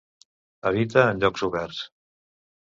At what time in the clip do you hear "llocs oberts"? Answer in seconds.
1.25-1.83